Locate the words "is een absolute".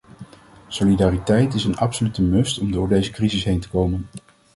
1.53-2.21